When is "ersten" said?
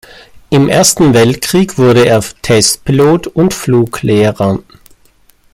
0.67-1.13